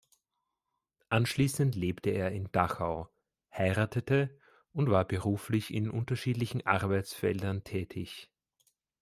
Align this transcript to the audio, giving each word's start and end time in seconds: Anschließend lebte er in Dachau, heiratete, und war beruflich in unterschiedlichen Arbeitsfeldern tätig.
Anschließend 1.09 1.75
lebte 1.75 2.09
er 2.09 2.31
in 2.31 2.51
Dachau, 2.51 3.09
heiratete, 3.55 4.35
und 4.71 4.89
war 4.89 5.05
beruflich 5.07 5.71
in 5.71 5.91
unterschiedlichen 5.91 6.65
Arbeitsfeldern 6.65 7.63
tätig. 7.63 8.31